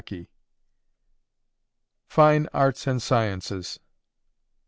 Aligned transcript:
THE 0.09 0.25
FINE 2.07 2.47
ARTS 2.55 2.87
AND 2.87 3.03
SCIENCES. 3.03 3.79